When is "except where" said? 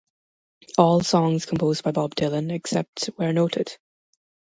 2.51-3.33